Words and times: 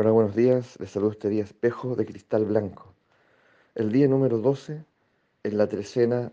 Hola, 0.00 0.12
buenos 0.12 0.36
días. 0.36 0.78
Les 0.78 0.92
saludo 0.92 1.10
este 1.10 1.28
día 1.28 1.42
Espejo 1.42 1.96
de 1.96 2.06
Cristal 2.06 2.44
Blanco. 2.44 2.94
El 3.74 3.90
día 3.90 4.06
número 4.06 4.38
12 4.38 4.84
en 5.42 5.58
la 5.58 5.66
trecena 5.66 6.30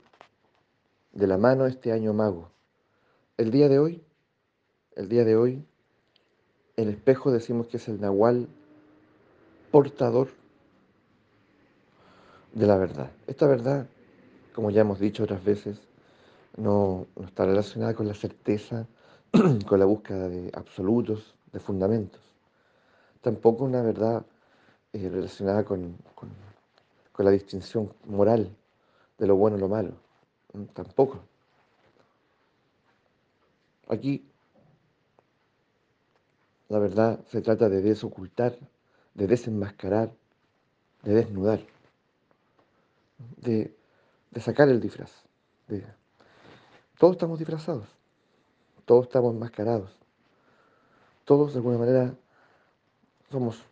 de 1.13 1.25
la 1.25 1.39
mano 1.39 1.65
este 1.65 1.91
año 1.91 2.13
mago. 2.13 2.51
El 3.37 3.49
día 3.49 3.67
de 3.67 3.79
hoy, 3.79 4.03
el 4.95 5.09
día 5.09 5.25
de 5.25 5.35
hoy, 5.35 5.65
el 6.75 6.89
espejo 6.89 7.31
decimos 7.31 7.65
que 7.65 7.77
es 7.77 7.87
el 7.87 7.99
nahual 7.99 8.47
portador 9.71 10.27
de 12.53 12.67
la 12.67 12.77
verdad. 12.77 13.09
Esta 13.25 13.47
verdad, 13.47 13.87
como 14.53 14.69
ya 14.69 14.81
hemos 14.81 14.99
dicho 14.99 15.23
otras 15.23 15.43
veces, 15.43 15.81
no, 16.55 17.07
no 17.15 17.25
está 17.25 17.47
relacionada 17.47 17.95
con 17.95 18.07
la 18.07 18.13
certeza, 18.13 18.85
con 19.67 19.79
la 19.79 19.85
búsqueda 19.85 20.29
de 20.29 20.51
absolutos, 20.53 21.33
de 21.51 21.59
fundamentos 21.59 22.34
tampoco 23.25 23.63
una 23.63 23.81
verdad 23.81 24.23
eh, 24.93 25.09
relacionada 25.09 25.65
con, 25.65 25.97
la 27.17 27.31
distinción 27.31 27.91
moral 28.05 28.55
de 29.17 29.25
lo 29.25 29.35
bueno 29.35 29.57
y 29.57 29.61
lo 29.61 29.67
malo. 29.67 29.93
Mm, 30.53 30.65
tampoco. 30.65 31.21
Aquí 33.89 34.23
la 36.69 36.77
verdad 36.77 37.19
se 37.31 37.41
trata 37.41 37.67
de 37.67 37.81
desocultar, 37.81 38.59
de 39.15 39.25
desenmascarar, 39.25 40.11
de 41.01 41.13
desnudar, 41.15 41.61
de, 43.37 43.75
de 44.29 44.39
sacar 44.39 44.69
el 44.69 44.79
disfraz. 44.79 45.11
De, 45.67 45.83
todos 46.99 47.13
estamos 47.13 47.39
disfrazados, 47.39 47.87
todos 48.85 49.07
estamos 49.07 49.33
enmascarados, 49.33 49.89
todos 51.23 51.53
de 51.53 51.57
alguna 51.57 51.79
manera 51.79 52.13
somos 53.31 53.63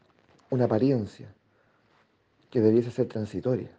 una 0.50 0.66
apariencia 0.66 1.34
que 2.50 2.62
debiese 2.62 2.92
ser 2.92 3.08
transitoria. 3.08 3.72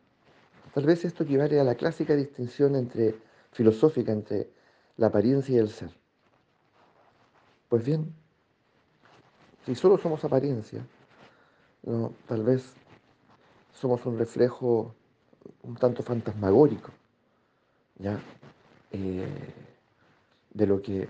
Tal 0.75 0.84
vez 0.84 1.05
esto 1.05 1.22
equivale 1.22 1.61
a 1.61 1.64
la 1.64 1.77
clásica 1.77 2.17
distinción 2.17 2.75
entre 2.75 3.14
filosófica 3.53 4.12
entre 4.12 4.50
la 4.97 5.06
apariencia 5.06 5.55
y 5.55 5.58
el 5.58 5.70
ser. 5.70 5.91
Pues 7.69 7.84
bien, 7.84 8.12
si 9.64 9.75
solo 9.75 9.98
somos 9.98 10.25
apariencia, 10.25 10.84
tal 12.27 12.42
vez 12.42 12.75
somos 13.72 14.05
un 14.06 14.19
reflejo 14.19 14.95
un 15.62 15.77
tanto 15.77 16.02
fantasmagórico, 16.02 16.91
¿ya? 17.98 18.19
Eh, 18.92 19.27
de 20.52 20.67
lo 20.67 20.80
que 20.80 21.08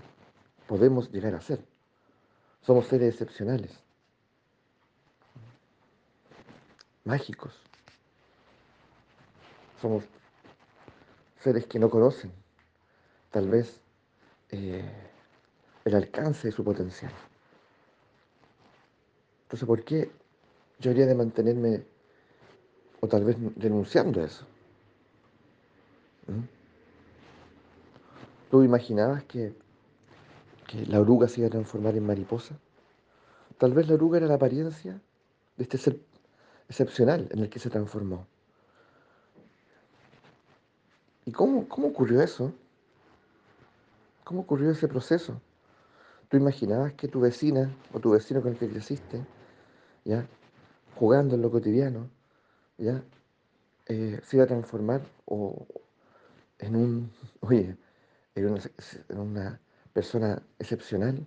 podemos 0.67 1.11
llegar 1.11 1.35
a 1.35 1.41
ser. 1.41 1.63
Somos 2.61 2.87
seres 2.87 3.13
excepcionales. 3.13 3.84
Mágicos. 7.05 7.53
Somos 9.81 10.03
seres 11.39 11.65
que 11.67 11.79
no 11.79 11.89
conocen 11.89 12.31
tal 13.31 13.49
vez 13.49 13.81
eh, 14.49 14.89
el 15.83 15.95
alcance 15.95 16.47
de 16.47 16.51
su 16.51 16.63
potencial. 16.63 17.11
Entonces, 19.43 19.67
¿por 19.67 19.83
qué 19.83 20.09
yo 20.79 20.91
habría 20.91 21.05
de 21.05 21.15
mantenerme 21.15 21.83
o 23.01 23.07
tal 23.07 23.25
vez 23.25 23.35
denunciando 23.55 24.23
eso? 24.23 24.45
¿Mm? 26.27 26.43
¿Tú 28.49 28.63
imaginabas 28.63 29.25
que, 29.25 29.53
que 30.67 30.85
la 30.85 31.01
oruga 31.01 31.27
se 31.27 31.41
iba 31.41 31.47
a 31.47 31.51
transformar 31.51 31.95
en 31.97 32.05
mariposa? 32.05 32.57
Tal 33.57 33.73
vez 33.73 33.87
la 33.87 33.95
oruga 33.95 34.17
era 34.17 34.27
la 34.27 34.35
apariencia 34.35 35.01
de 35.57 35.63
este 35.63 35.77
ser 35.77 35.99
excepcional 36.69 37.27
en 37.31 37.39
el 37.39 37.49
que 37.49 37.59
se 37.59 37.69
transformó. 37.69 38.27
¿Y 41.25 41.31
cómo, 41.31 41.67
cómo 41.67 41.87
ocurrió 41.87 42.21
eso? 42.21 42.53
¿Cómo 44.23 44.41
ocurrió 44.41 44.71
ese 44.71 44.87
proceso? 44.87 45.41
¿Tú 46.29 46.37
imaginabas 46.37 46.93
que 46.93 47.07
tu 47.07 47.19
vecina 47.19 47.71
o 47.93 47.99
tu 47.99 48.11
vecino 48.11 48.41
con 48.41 48.53
el 48.53 48.57
que 48.57 48.69
creciste, 48.69 49.25
ya, 50.03 50.27
jugando 50.95 51.35
en 51.35 51.41
lo 51.41 51.51
cotidiano, 51.51 52.09
ya, 52.77 53.03
eh, 53.87 54.19
se 54.23 54.37
iba 54.37 54.45
a 54.45 54.47
transformar 54.47 55.01
o 55.25 55.65
en 56.59 56.75
un, 56.75 57.11
oye, 57.41 57.77
en 58.33 58.51
una, 58.51 58.61
en 59.09 59.19
una 59.19 59.59
persona 59.93 60.41
excepcional, 60.59 61.25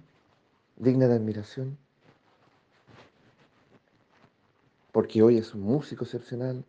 digna 0.76 1.06
de 1.06 1.14
admiración? 1.14 1.78
Porque 4.98 5.22
hoy 5.22 5.38
es 5.38 5.54
un 5.54 5.60
músico 5.60 6.02
excepcional, 6.02 6.64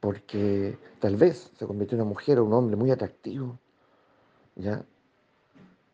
porque 0.00 0.78
tal 0.98 1.16
vez 1.16 1.52
se 1.58 1.66
convirtió 1.66 1.94
en 1.96 2.00
una 2.00 2.08
mujer 2.08 2.38
o 2.38 2.44
un 2.46 2.54
hombre 2.54 2.74
muy 2.74 2.90
atractivo, 2.90 3.58
¿ya? 4.54 4.82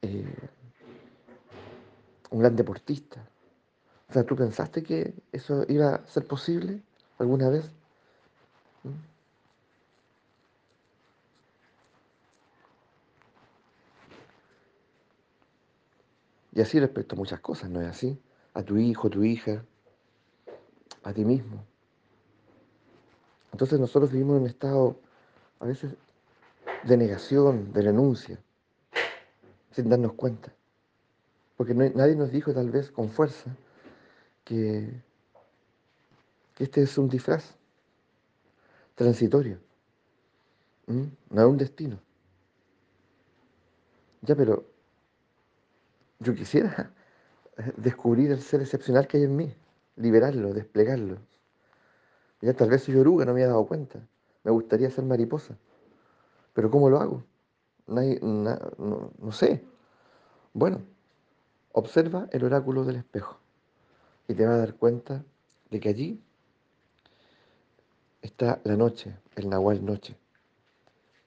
Eh, 0.03 0.49
un 2.31 2.39
gran 2.39 2.55
deportista. 2.55 3.29
O 4.09 4.13
sea, 4.13 4.23
¿tú 4.23 4.37
pensaste 4.37 4.85
que 4.85 5.13
eso 5.33 5.65
iba 5.69 5.97
a 5.97 6.07
ser 6.07 6.25
posible 6.25 6.81
alguna 7.19 7.49
vez? 7.49 7.69
Y 16.53 16.61
así 16.61 16.79
respecto 16.79 17.17
a 17.17 17.19
muchas 17.19 17.41
cosas, 17.41 17.71
¿no 17.71 17.81
es 17.81 17.89
así? 17.89 18.23
A 18.55 18.63
tu 18.63 18.77
hijo, 18.77 19.09
a 19.09 19.11
tu 19.11 19.25
hija, 19.25 19.65
a 21.03 21.13
ti 21.13 21.25
mismo. 21.25 21.72
Entonces 23.53 23.79
nosotros 23.79 24.11
vivimos 24.11 24.37
en 24.37 24.43
un 24.43 24.49
estado 24.49 24.99
a 25.61 25.67
veces 25.67 25.95
de 26.85 26.97
negación, 26.97 27.73
de 27.73 27.83
renuncia, 27.83 28.39
sin 29.71 29.89
darnos 29.89 30.15
cuenta. 30.15 30.53
Porque 31.57 31.75
nadie 31.75 32.17
nos 32.17 32.33
dijo 32.33 32.53
tal 32.53 32.71
vez 32.71 32.91
con 32.91 33.11
fuerza 33.11 33.55
que, 34.45 35.03
este 36.59 36.83
es 36.83 36.97
un 36.97 37.09
disfraz 37.09 37.57
transitorio, 38.95 39.59
no 40.87 41.43
es 41.43 41.47
un 41.47 41.57
destino. 41.59 42.01
Ya, 44.23 44.37
pero 44.37 44.65
yo 46.21 46.35
quisiera 46.35 46.93
descubrir 47.77 48.31
el 48.31 48.41
ser 48.41 48.61
excepcional 48.61 49.07
que 49.07 49.19
hay 49.19 49.25
en 49.25 49.37
mí 49.37 49.55
liberarlo, 49.97 50.55
desplegarlo. 50.55 51.19
Ya 52.43 52.53
tal 52.55 52.69
vez 52.69 52.83
soy 52.83 52.97
oruga, 52.97 53.25
no 53.25 53.33
me 53.33 53.41
había 53.41 53.53
dado 53.53 53.67
cuenta. 53.67 54.01
Me 54.45 54.51
gustaría 54.51 54.91
ser 54.91 55.05
mariposa. 55.05 55.57
Pero 56.53 56.71
¿cómo 56.71 56.91
lo 56.91 57.01
hago? 57.01 57.25
no, 57.87 59.13
no 59.19 59.33
sé. 59.33 59.65
Bueno, 60.53 60.83
observa 61.73 62.29
el 62.31 62.45
oráculo 62.45 62.85
del 62.85 62.97
espejo 62.97 63.39
y 64.29 64.35
te 64.35 64.45
vas 64.45 64.55
a 64.55 64.59
dar 64.59 64.75
cuenta 64.75 65.25
de 65.71 65.81
que 65.81 65.89
allí 65.89 66.21
está 68.21 68.61
la 68.65 68.77
noche, 68.77 69.17
el 69.37 69.49
nahual 69.49 69.85
noche. 69.85 70.17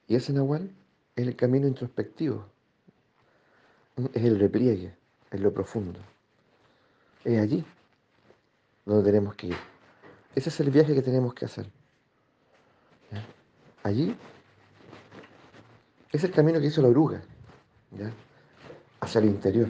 Y 0.07 0.15
ese 0.15 0.33
nahual 0.33 0.71
es 1.15 1.27
el 1.27 1.35
camino 1.35 1.67
introspectivo, 1.67 2.45
es 4.13 4.23
el 4.23 4.39
repliegue, 4.39 4.95
es 5.31 5.39
lo 5.39 5.53
profundo. 5.53 5.99
Es 7.23 7.39
allí 7.39 7.65
donde 8.85 9.03
tenemos 9.03 9.35
que 9.35 9.47
ir. 9.47 9.74
Ese 10.35 10.49
es 10.49 10.59
el 10.59 10.69
viaje 10.69 10.93
que 10.93 11.01
tenemos 11.01 11.33
que 11.33 11.45
hacer. 11.45 11.65
Allí 13.83 14.15
es 16.11 16.23
el 16.23 16.31
camino 16.31 16.59
que 16.59 16.67
hizo 16.67 16.81
la 16.81 16.89
oruga, 16.89 17.21
hacia 18.99 19.19
el 19.19 19.25
interior. 19.25 19.69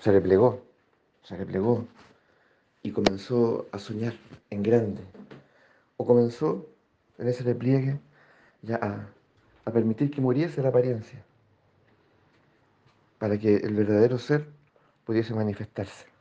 Se 0.00 0.12
replegó, 0.12 0.62
se 1.24 1.36
replegó 1.36 1.86
y 2.82 2.92
comenzó 2.92 3.66
a 3.72 3.78
soñar 3.78 4.14
en 4.50 4.62
grande. 4.62 5.02
O 5.96 6.06
comenzó 6.06 6.66
en 7.18 7.28
ese 7.28 7.42
repliegue 7.42 7.98
ya 8.62 9.08
a 9.64 9.70
permitir 9.72 10.10
que 10.10 10.20
muriese 10.20 10.62
la 10.62 10.68
apariencia, 10.68 11.24
para 13.18 13.38
que 13.38 13.56
el 13.56 13.74
verdadero 13.74 14.18
ser 14.18 14.46
pudiese 15.04 15.34
manifestarse. 15.34 16.15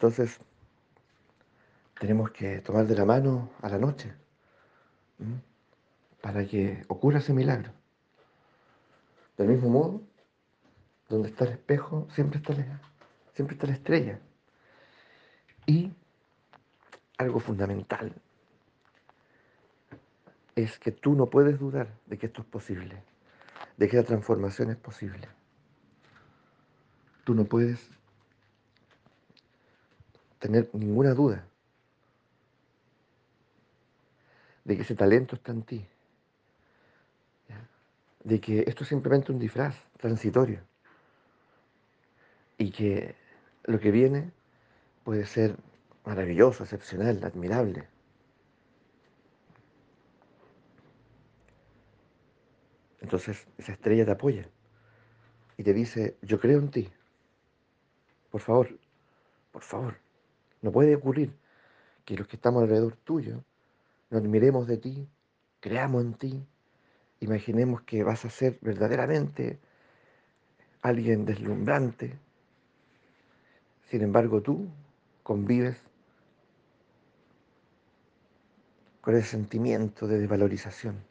Entonces, 0.00 0.40
tenemos 2.00 2.30
que 2.30 2.62
tomar 2.62 2.86
de 2.86 2.94
la 2.94 3.04
mano 3.04 3.50
a 3.60 3.68
la 3.68 3.76
noche 3.76 4.14
para 6.22 6.46
que 6.46 6.86
ocurra 6.88 7.18
ese 7.18 7.34
milagro. 7.34 7.70
Del 9.36 9.48
mismo 9.48 9.68
modo, 9.68 10.02
donde 11.10 11.28
está 11.28 11.44
el 11.44 11.52
espejo, 11.52 12.08
siempre 12.14 12.38
está 12.38 12.54
la, 12.54 12.80
siempre 13.34 13.56
está 13.56 13.66
la 13.66 13.74
estrella. 13.74 14.18
Y 15.66 15.92
algo 17.18 17.38
fundamental 17.38 18.14
es 20.56 20.78
que 20.78 20.92
tú 20.92 21.14
no 21.14 21.28
puedes 21.28 21.58
dudar 21.58 21.88
de 22.06 22.16
que 22.16 22.24
esto 22.24 22.40
es 22.40 22.48
posible, 22.48 23.02
de 23.76 23.86
que 23.86 23.98
la 23.98 24.04
transformación 24.04 24.70
es 24.70 24.78
posible. 24.78 25.28
Tú 27.24 27.34
no 27.34 27.44
puedes 27.44 27.99
tener 30.40 30.68
ninguna 30.72 31.14
duda 31.14 31.46
de 34.64 34.76
que 34.76 34.82
ese 34.82 34.96
talento 34.96 35.36
está 35.36 35.52
en 35.52 35.62
ti, 35.62 35.86
de 38.24 38.40
que 38.40 38.64
esto 38.66 38.82
es 38.82 38.88
simplemente 38.88 39.30
un 39.32 39.38
disfraz 39.38 39.76
transitorio 39.98 40.60
y 42.58 42.70
que 42.70 43.14
lo 43.64 43.78
que 43.78 43.90
viene 43.90 44.32
puede 45.04 45.26
ser 45.26 45.56
maravilloso, 46.04 46.64
excepcional, 46.64 47.22
admirable. 47.24 47.86
Entonces 53.00 53.46
esa 53.58 53.72
estrella 53.72 54.04
te 54.04 54.10
apoya 54.12 54.46
y 55.56 55.62
te 55.62 55.72
dice, 55.72 56.16
yo 56.22 56.38
creo 56.38 56.58
en 56.58 56.70
ti. 56.70 56.88
Por 58.30 58.40
favor, 58.40 58.78
por 59.52 59.62
favor. 59.62 60.09
No 60.62 60.72
puede 60.72 60.94
ocurrir 60.94 61.34
que 62.04 62.16
los 62.16 62.26
que 62.26 62.36
estamos 62.36 62.62
alrededor 62.62 62.96
tuyo 62.96 63.42
nos 64.10 64.22
admiremos 64.22 64.66
de 64.66 64.76
ti, 64.76 65.08
creamos 65.60 66.02
en 66.02 66.14
ti, 66.14 66.46
imaginemos 67.20 67.82
que 67.82 68.02
vas 68.02 68.24
a 68.24 68.30
ser 68.30 68.58
verdaderamente 68.60 69.58
alguien 70.82 71.24
deslumbrante. 71.24 72.18
Sin 73.90 74.02
embargo, 74.02 74.40
tú 74.42 74.68
convives 75.22 75.76
con 79.00 79.16
ese 79.16 79.28
sentimiento 79.28 80.06
de 80.06 80.18
desvalorización, 80.18 81.02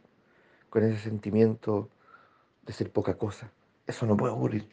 con 0.70 0.84
ese 0.84 0.98
sentimiento 0.98 1.90
de 2.66 2.74
ser 2.74 2.92
poca 2.92 3.16
cosa. 3.18 3.52
Eso 3.88 4.06
no 4.06 4.16
puede 4.16 4.34
ocurrir. 4.34 4.70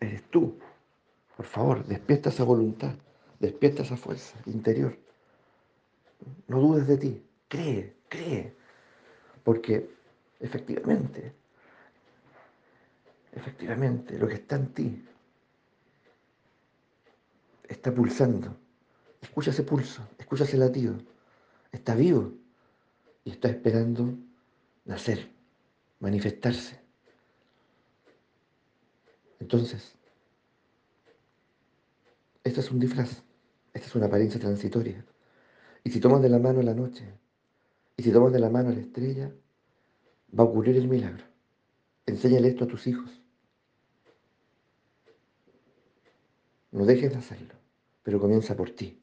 Eres 0.00 0.22
tú. 0.30 0.58
Por 1.36 1.46
favor, 1.46 1.84
despierta 1.86 2.30
esa 2.30 2.44
voluntad, 2.44 2.94
despierta 3.40 3.82
esa 3.82 3.96
fuerza 3.96 4.38
interior. 4.46 4.98
No 6.46 6.60
dudes 6.60 6.86
de 6.86 6.96
ti, 6.96 7.22
cree, 7.48 7.96
cree. 8.08 8.56
Porque 9.44 9.90
efectivamente, 10.40 11.32
efectivamente, 13.32 14.18
lo 14.18 14.28
que 14.28 14.34
está 14.34 14.56
en 14.56 14.72
ti 14.74 15.04
está 17.68 17.94
pulsando. 17.94 18.56
Escucha 19.20 19.50
ese 19.50 19.62
pulso, 19.62 20.06
escucha 20.18 20.44
ese 20.44 20.56
latido. 20.56 20.96
Está 21.72 21.94
vivo 21.94 22.32
y 23.24 23.30
está 23.30 23.48
esperando 23.48 24.14
nacer, 24.84 25.30
manifestarse. 26.00 26.80
Entonces, 29.40 29.94
este 32.42 32.60
es 32.60 32.70
un 32.70 32.80
disfraz, 32.80 33.22
esta 33.78 33.88
es 33.88 33.94
una 33.94 34.06
apariencia 34.06 34.40
transitoria. 34.40 35.04
Y 35.84 35.90
si 35.90 36.00
tomas 36.00 36.20
de 36.20 36.28
la 36.28 36.38
mano 36.38 36.60
la 36.62 36.74
noche, 36.74 37.04
y 37.96 38.02
si 38.02 38.12
tomas 38.12 38.32
de 38.32 38.40
la 38.40 38.50
mano 38.50 38.70
la 38.70 38.80
estrella, 38.80 39.32
va 40.38 40.44
a 40.44 40.46
ocurrir 40.46 40.76
el 40.76 40.88
milagro. 40.88 41.24
Enséñale 42.06 42.48
esto 42.48 42.64
a 42.64 42.68
tus 42.68 42.86
hijos. 42.86 43.22
No 46.72 46.84
dejes 46.84 47.12
de 47.12 47.18
hacerlo, 47.18 47.54
pero 48.02 48.20
comienza 48.20 48.56
por 48.56 48.70
ti. 48.70 48.97